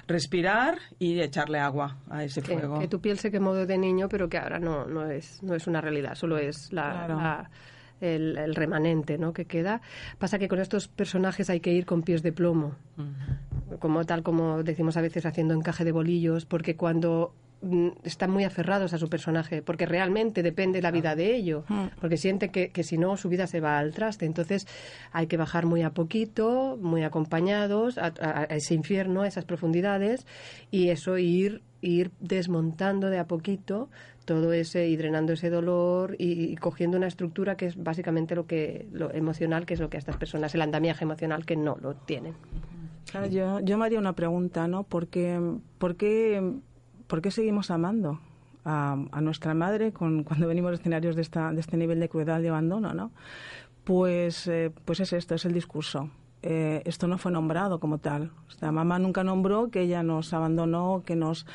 [0.08, 2.80] respirar y echarle agua a ese fuego.
[2.80, 5.66] Que tu piel se quemó de niño, pero que ahora no, no, es, no es
[5.66, 7.50] una realidad, solo es la
[8.02, 9.34] el, remanente ¿no?
[9.34, 9.82] que queda.
[10.18, 12.76] Pasa que con estos personajes hay que ir con pies de plomo,
[13.80, 18.44] como tal como decimos a veces haciendo encaje de bolillos, porque cuando mm, están muy
[18.44, 21.86] aferrados a su personaje, porque realmente depende la vida de ello, mm.
[22.00, 24.26] porque siente que, que, si no su vida se va al traste.
[24.26, 24.68] Entonces
[25.12, 30.26] hay que bajar muy a poquito, muy acompañados a, a ese infierno, a esas profundidades,
[30.72, 33.90] y eso ir, ir desmontando de a poquito
[34.26, 38.88] todo ese y drenando ese dolor y, cogiendo una estructura que es básicamente lo que
[38.92, 41.96] lo emocional, que es lo que a estas personas, el andamiaje emocional que no lo
[41.96, 42.34] tienen.
[43.10, 44.84] Claro, yo, yo me haría una pregunta, ¿no?
[44.84, 45.40] ¿Por qué,
[45.78, 46.42] por qué,
[47.08, 48.20] por qué seguimos amando
[48.66, 52.10] a, a nuestra madre con, cuando venimos de escenarios de, esta, de este nivel de
[52.10, 53.12] crueldad y abandono, ¿no?
[53.84, 56.10] Pues, eh, pues es esto, es el discurso.
[56.42, 58.32] Eh, esto no fue nombrado como tal.
[58.62, 61.46] O mamá nunca nombró que ella nos abandonó, que nos,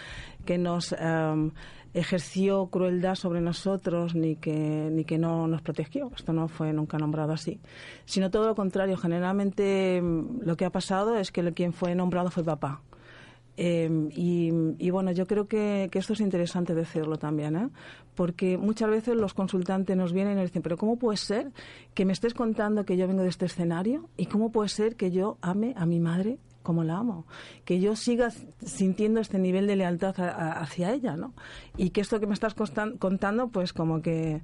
[0.45, 1.51] que nos em,
[1.95, 6.11] ejerció crueldad sobre nosotros ni que, ni que no nos protegió.
[6.17, 7.61] Esto no fue nunca nombrado así.
[8.05, 8.97] Sino todo lo contrario.
[8.97, 12.83] Generalmente mm, lo que ha pasado es que quien fue nombrado fue papá.
[13.57, 17.69] Em, y, bueno, yo creo que, esto es interesante decirlo también, ¿eh?
[18.15, 21.53] porque muchas veces los consultantes nos vienen y nos dicen, pero ¿cómo puede ser
[21.93, 24.09] que me estés contando que yo vengo de este escenario?
[24.17, 27.27] ¿Y cómo puede ser que yo ame a mi madre como la amo,
[27.65, 28.31] que yo siga
[28.65, 31.33] sintiendo este nivel de lealtad hacia ella, ¿no?
[31.77, 32.55] Y que esto que me estás
[32.99, 34.43] contando, pues como que,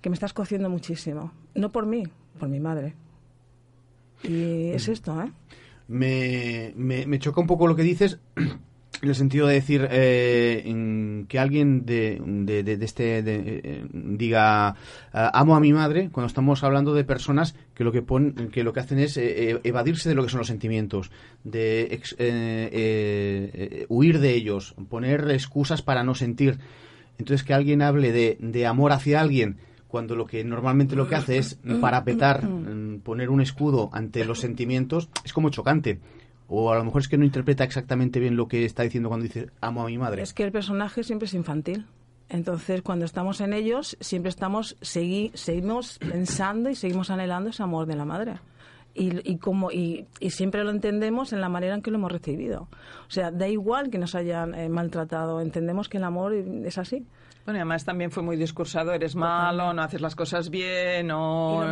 [0.00, 1.32] que me estás cociendo muchísimo.
[1.54, 2.04] No por mí,
[2.38, 2.94] por mi madre.
[4.22, 4.92] Y es mm.
[4.92, 5.32] esto, ¿eh?
[5.88, 8.18] Me, me, me choca un poco lo que dices,
[9.02, 14.74] en el sentido de decir eh, que alguien de, de, este eh, diga
[15.12, 18.62] eh, amo a mi madre cuando estamos hablando de personas que lo que pon, que
[18.62, 21.10] lo que hacen es evadirse de lo que son los sentimientos
[21.44, 21.86] de
[23.88, 26.58] huir de ellos poner excusas para no sentir.
[27.18, 29.58] Entonces que alguien hable de, de amor hacia alguien
[29.88, 34.38] cuando lo que normalmente lo que hace es parapetar mm, poner un escudo ante los
[34.38, 35.98] sentimientos es como chocante
[36.50, 39.24] o a lo mejor es que no interpreta exactamente bien lo que está diciendo cuando
[39.24, 40.22] dice amo a mi madre.
[40.22, 41.86] Es que el personaje siempre es infantil.
[42.28, 47.96] Entonces, cuando estamos en ellos, siempre estamos seguimos pensando y seguimos anhelando ese amor de
[47.96, 48.34] la madre.
[48.92, 52.68] Y, como, y, siempre lo entendemos en la manera en que lo hemos recibido.
[53.06, 57.06] O sea, da igual que nos hayan eh, maltratado, entendemos que el amor es así.
[57.44, 61.64] Bueno, y además también fue muy discursado, eres malo, no haces las cosas bien, no...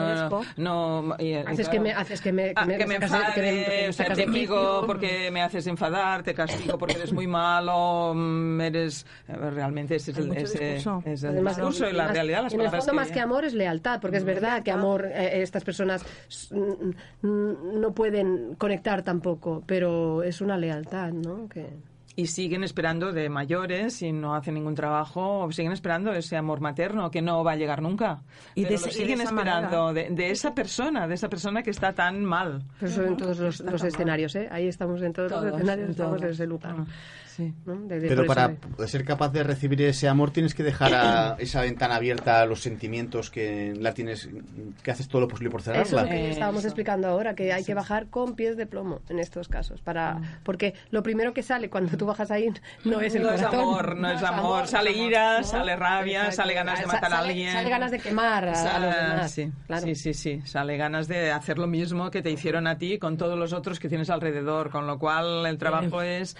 [0.57, 1.15] no,
[1.47, 6.23] haces, que me, haces que me, que me, me te castigo porque me haces enfadar,
[6.23, 9.07] te castigo porque eres muy malo, mm, eres...
[9.27, 12.43] Realmente ese es el, ese, es el discurso y la realidad.
[12.43, 15.43] Las en el fondo, más que amor, es lealtad, porque es verdad que amor, eh,
[15.43, 16.05] estas personas
[17.23, 21.49] no pueden conectar tampoco, pero es una lealtad, ¿no?
[21.49, 21.67] Que
[22.19, 27.13] y siguen esperando de mayores y no hacen ningún trabajo, siguen esperando ese amor materno
[27.13, 28.23] que no va a llegar nunca.
[28.57, 32.65] Y de, siguen esperando de, esa persona, de esa persona que está tan mal.
[32.81, 34.49] Eso en todos los, escenarios, ¿eh?
[34.51, 36.75] Ahí estamos en todos, los escenarios, estamos en ese lugar.
[36.77, 36.87] Ah.
[37.87, 42.47] Pero para ser capaz de recibir ese amor tienes que dejar esa ventana abierta a
[42.47, 44.29] los sentimientos que la tienes,
[44.83, 46.03] que haces todo lo posible por cerrarla.
[46.03, 49.49] Eso que estábamos explicando ahora, que hay que bajar con pies de plomo en estos
[49.49, 50.25] casos, para mm.
[50.43, 52.49] porque lo primero que sale cuando tú bajas ahí
[52.85, 56.81] no es el no Es amor, no, es amor, sale ira, sale rabia, sale ganas
[56.81, 59.33] de matar a alguien, sale ganas de quemar a, los demás.
[59.33, 62.99] Sí, sí, sí, sí, sale ganas de hacer lo mismo que te hicieron a ti
[62.99, 66.37] con todos los otros que tienes alrededor, con lo cual el trabajo es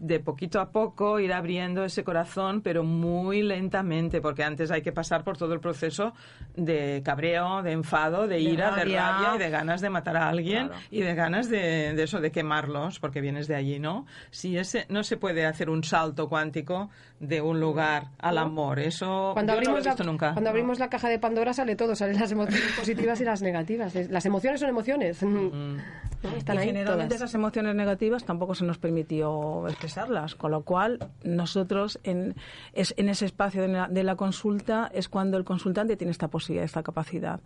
[0.00, 4.92] de poquito a poco ir abriendo ese corazón, pero muy lentamente, porque antes hay que
[4.92, 6.12] pasar por todo el proceso
[6.54, 10.70] de cabreo, de enfado, de ira, de rabia y de ganas de matar a alguien
[10.88, 14.06] y de ganas de, eso, de quemarlos, porque vienes de allí, ¿no?
[14.30, 16.90] Si ese, no se puede hacer un salto cuántico
[17.20, 20.32] de un lugar al amor, eso cuando abrimos no lo he nunca.
[20.32, 23.94] Cuando abrimos la caja de Pandora sale todo, salen las emociones positivas y las negativas.
[24.10, 25.22] Las emociones son emociones.
[25.22, 25.76] Mm.
[26.36, 27.22] Están y ahí generalmente todas.
[27.22, 32.34] esas emociones negativas tampoco se nos permitió expresarlas, con lo cual nosotros en,
[32.74, 36.28] es, en ese espacio de la, de la consulta es cuando el consultante tiene esta
[36.28, 37.40] posibilidad, esta capacidad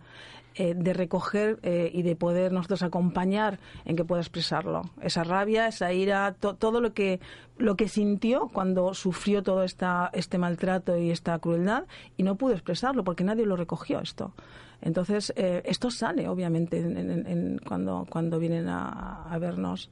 [0.55, 4.81] eh, de recoger eh, y de poder nosotros acompañar en que pueda expresarlo.
[5.01, 7.19] Esa rabia, esa ira, to- todo lo que,
[7.57, 11.83] lo que sintió cuando sufrió todo esta, este maltrato y esta crueldad
[12.17, 14.33] y no pudo expresarlo porque nadie lo recogió esto.
[14.81, 19.89] Entonces, eh, esto sale, obviamente, en- cuando, cuando vienen a, vernos.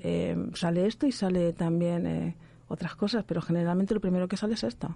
[0.00, 2.34] Eh, sale esto y sale también eh,
[2.68, 4.94] otras cosas, pero generalmente lo primero que sale es esto.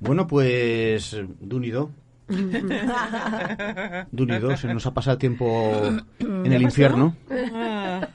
[0.00, 1.90] Bueno, pues Dunido.
[4.10, 5.72] Dunido, se nos ha pasado el tiempo
[6.18, 7.16] en el infierno.
[7.54, 8.08] Ah,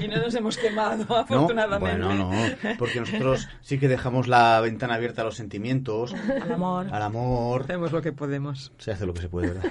[0.00, 1.98] y no nos hemos quemado, No, afortunadamente.
[1.98, 2.32] bueno, no,
[2.78, 6.86] porque nosotros sí que dejamos la ventana abierta a los sentimientos, Al amor.
[6.92, 7.62] al amor.
[7.62, 8.72] Hacemos lo que podemos.
[8.78, 9.70] Se hace lo que se puede, ¿verdad?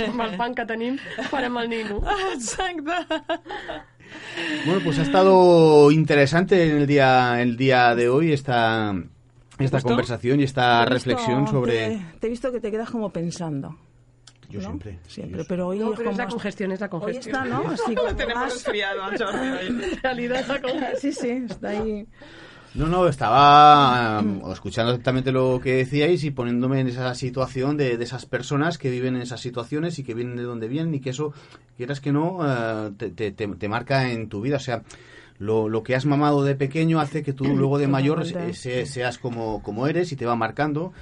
[0.00, 0.96] Amb el pan que tenim
[1.30, 2.00] farem el nino.
[2.34, 2.92] Exacto.
[4.66, 8.94] Bueno, pues ha estado interesante en el día, el día de hoy esta,
[9.66, 9.88] esta gustó?
[9.88, 11.72] conversación y esta Te he visto- reflexión sobre...
[11.72, 13.76] Te, te he visto que te quedas como pensando.
[14.48, 14.64] Yo ¿no?
[14.66, 14.98] siempre.
[15.06, 17.36] Siempre, pero hoy No, pero es como la congestión, es la Hoy congestión.
[17.36, 17.68] está, ¿no?
[17.70, 18.80] Así como Tenemos más- hoy.
[19.68, 20.96] En realidad la congestión.
[21.00, 22.06] Sí, sí, está ahí.
[22.74, 27.96] No, no, estaba um, escuchando exactamente lo que decíais y poniéndome en esa situación de,
[27.96, 31.00] de esas personas que viven en esas situaciones y que vienen de donde vienen y
[31.00, 31.32] que eso,
[31.76, 34.56] quieras que no, eh, te, te- te- te marca en tu vida.
[34.56, 34.82] O sea,
[35.40, 38.18] lo, lo que has mamado de pequeño hace que tú luego de mayor
[38.54, 40.92] se- seas como, como eres y te va marcando.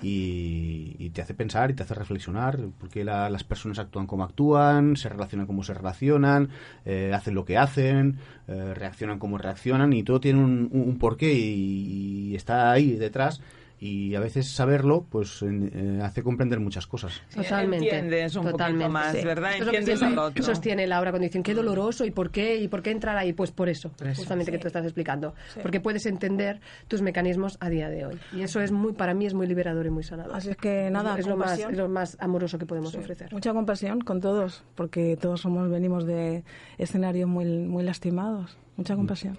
[0.00, 4.96] Y, y te hace pensar y te hace reflexionar porque las personas actúan como actúan,
[4.96, 6.50] se relacionan como se relacionan,
[6.84, 10.98] eh, hacen lo que hacen, eh, reaccionan como reaccionan y todo tiene un, un- un
[10.98, 13.40] porqué y, y está ahí detrás
[13.80, 17.22] y a veces saberlo pues en- eh, hace comprender muchas cosas.
[17.34, 17.86] Totalmente.
[17.86, 18.84] Entiendes un totalmente.
[18.86, 19.24] poquito más, sí.
[19.24, 19.50] ¿verdad?
[19.52, 20.42] Esto es lo que Entiendes al otro.
[20.44, 23.32] sostiene Laura cuando dicen qué doloroso y por qué y por qué entrar ahí.
[23.32, 24.14] Pues por eso, eso.
[24.16, 25.34] justamente que tú estás explicando.
[25.62, 28.18] Porque puedes entender tus mecanismos a día de hoy.
[28.32, 30.34] Y eso es muy, para mí es muy liberador y muy sanador.
[30.34, 31.70] Así es que nada, es, lo más, compasión.
[31.72, 33.32] es lo más amoroso que podemos Sí, ofrecer.
[33.32, 36.42] Mucha compasión con todos, porque todos somos venimos de
[36.78, 38.56] escenarios muy, muy lastimados.
[38.76, 39.36] Mucha compasión.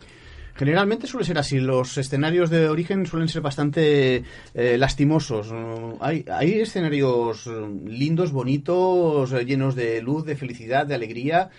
[0.60, 5.54] Generalmente suele ser así, los escenarios de origen suelen ser bastante eh, lastimosos.
[6.02, 11.50] Hay, hay escenarios mm, lindos, bonitos, eh, llenos de luz, de felicidad, de alegría.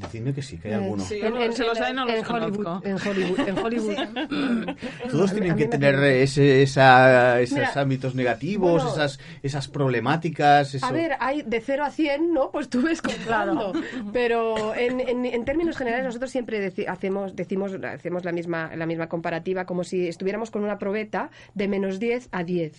[0.00, 1.04] Decidme que sí, que hay alguno.
[1.04, 1.28] Sí, se
[1.64, 2.80] los hay, no los Hollywood, conozco.
[2.86, 3.96] en Hollywood, en Hollywood.
[5.10, 10.74] Todos tienen que tener ese, esa- esos Mira, ámbitos negativos, bueno, esas, esas problemáticas.
[10.74, 10.86] Eso.
[10.86, 12.50] A ver, hay de 0 a 100, ¿no?
[12.50, 13.72] Pues tú ves contando.
[14.10, 18.86] Pero en, en, en términos generales nosotros siempre deci- hacemos, decimos, hacemos la misma, la
[18.86, 22.72] misma comparativa como si estuviéramos con una probeta de menos 10 a 10.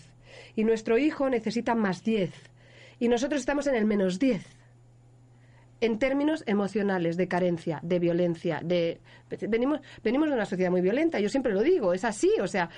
[0.56, 2.32] Y nuestro hijo necesita más 10.
[3.00, 4.42] Y nosotros estamos en el menos 10.
[5.82, 9.00] En términos emocionales, de carencia, de violencia, de
[9.48, 11.20] venimos venimos de una sociedad muy violenta.
[11.20, 12.30] Yo siempre lo digo, es así.
[12.42, 12.70] O sea,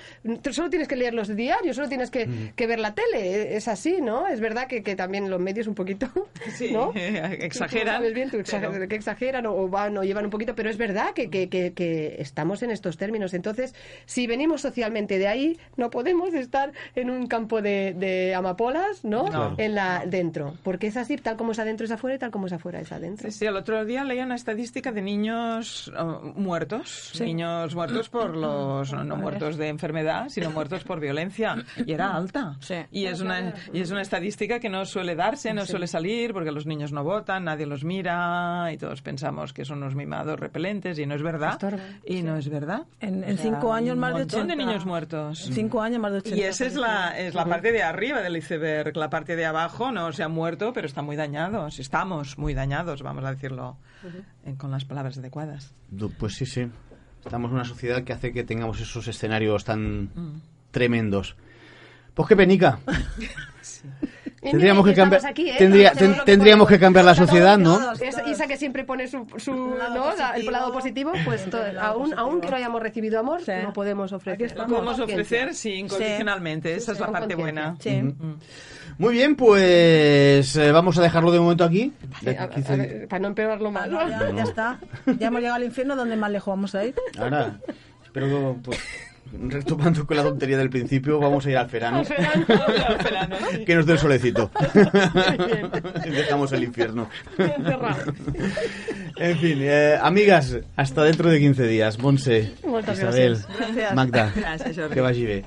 [0.52, 3.56] solo tienes que leer los diarios, solo tienes que, que ver la tele.
[3.56, 4.26] Es así, ¿no?
[4.28, 6.08] Es verdad que, que también los medios un poquito,
[6.54, 6.92] Sí, ¿no?
[6.94, 10.30] exageran, Tú sabes bien, tú exager- pero- que exageran o, o van o llevan un
[10.30, 13.34] poquito, pero es verdad que, que, que, que estamos en estos términos.
[13.34, 13.74] Entonces,
[14.06, 19.28] si venimos socialmente de ahí, no podemos estar en un campo de, de amapolas, ¿no?
[19.28, 19.54] No.
[19.58, 22.46] En la dentro, porque es así, tal como es adentro es afuera y tal como
[22.46, 23.30] es afuera es adentro.
[23.30, 26.02] Sí, sí, el otro día leía una estadística de niños eh,
[26.36, 32.14] muertos, niños muertos por los, no muertos de enfermedad, sino muertos por violencia, y era
[32.14, 32.56] alta.
[32.60, 32.76] Sí.
[32.90, 36.50] Y es una y es una estadística que no suele darse, no suele salir, porque
[36.52, 40.98] los niños no votan, nadie los mira, y todos pensamos que son unos mimados repelentes,
[40.98, 41.52] y no es verdad.
[41.52, 42.00] Estorban.
[42.04, 42.82] Y no es verdad.
[43.00, 44.56] En, O en sea, cinco años más de montón 80.
[44.56, 45.46] de niños muertos.
[45.48, 46.36] En cinco años más de 80.
[46.36, 48.96] Y esa es la, es la parte de arriba del iceberg.
[48.96, 51.78] La parte de abajo no se ha muerto, pero está muy dañados.
[51.78, 53.76] Estamos muy dañados, vamos a decirlo
[54.44, 55.72] eh, con las palabras adecuadas.
[56.18, 56.68] Pues sí, sí.
[57.24, 60.10] Estamos en una sociedad que hace que tengamos esos escenarios tan
[60.70, 61.36] tremendos.
[62.14, 62.78] Pues qué penica.
[64.02, 64.13] Y
[64.50, 65.54] Tendríamos que cambiar, aquí, ¿eh?
[65.58, 67.78] tendría- Hacemos ten- lo que tendríamos que cambiar la sociedad, ¿no?
[67.78, 68.00] todos.
[68.26, 70.04] Isa que siempre pone su, su lado ¿no?
[70.16, 70.50] La- el positivo.
[70.50, 72.20] lado positivo, pues to- El lado aún, positivo.
[72.20, 73.52] aún que no hayamos recibido amor, Sí.
[73.62, 74.56] no podemos ofrecer.
[74.56, 76.74] Lo podemos ofrecer, sí, incondicionalmente.
[76.74, 77.76] Esa es la parte buena.
[77.80, 77.90] Sí.
[78.02, 78.34] Mm.
[78.98, 81.92] Muy bien, pues eh, vamos a dejarlo de momento aquí.
[82.22, 83.90] De Sí, a- aquí a 15 ver, para no empeorarlo más.
[83.90, 84.78] Ya, ya, está.
[85.18, 86.94] Ya hemos llegado al infierno, ¿dónde más lejos vamos a ir?
[87.18, 87.58] Ahora,
[88.04, 88.78] espero que, pues,
[89.32, 92.02] retomando con la tontería del principio, vamos a ir al verano.
[93.66, 94.50] que nos dé el solecito.
[96.04, 97.08] dejamos el infierno.
[99.16, 101.98] en fin, eh, amigas, hasta dentro de 15 días.
[101.98, 103.38] Monse, Moltes Isabel.
[103.38, 103.94] Gràcies.
[103.94, 104.32] Magda,
[104.74, 104.94] Jordi.
[104.94, 105.44] que vagi bé.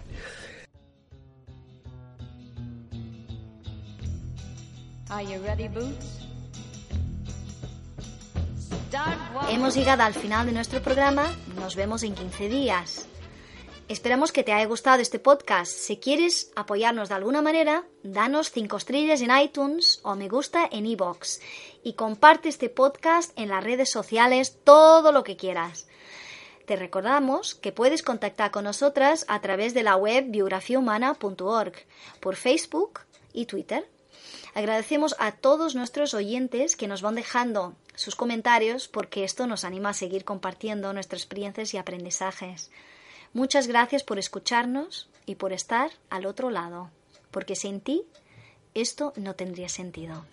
[5.09, 6.17] Are you ready, Boots?
[9.49, 11.27] Hemos llegado al final de nuestro programa.
[11.59, 13.07] Nos vemos en 15 días.
[13.87, 15.71] Esperamos que te haya gustado este podcast.
[15.71, 20.85] Si quieres apoyarnos de alguna manera, danos 5 estrellas en iTunes o me gusta en
[20.85, 21.39] iBox
[21.83, 25.87] y comparte este podcast en las redes sociales todo lo que quieras.
[26.65, 31.73] Te recordamos que puedes contactar con nosotras a través de la web biografiahumana.org,
[32.19, 32.99] por Facebook
[33.31, 33.89] y Twitter.
[34.53, 39.91] Agradecemos a todos nuestros oyentes que nos van dejando sus comentarios porque esto nos anima
[39.91, 42.69] a seguir compartiendo nuestras experiencias y aprendizajes.
[43.37, 46.89] Muchas gracias por escucharnos y por estar al otro lado,
[47.29, 48.03] porque sin ti
[48.73, 50.25] esto no tendría sentido.